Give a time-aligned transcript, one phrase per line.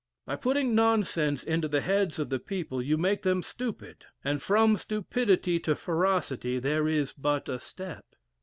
[0.25, 4.75] By putting nonsense into the heads of the people, you make them stupid; and from
[4.75, 8.03] stupidity to ferocity there is but a step.